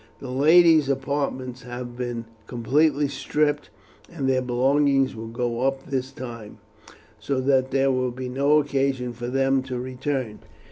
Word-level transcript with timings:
The 0.17 0.31
ladies' 0.31 0.89
apartments 0.89 1.61
have 1.61 1.95
been 1.95 2.25
completely 2.47 3.07
stripped, 3.07 3.69
and 4.11 4.27
their 4.27 4.41
belongings 4.41 5.15
will 5.15 5.27
go 5.27 5.61
up 5.61 5.85
this 5.85 6.11
time, 6.11 6.57
so 7.19 7.39
that 7.41 7.69
there 7.69 7.91
will 7.91 8.09
be 8.09 8.27
no 8.27 8.57
occasion 8.59 9.13
for 9.13 9.27
them 9.27 9.61
to 9.61 9.77
return. 9.79 10.39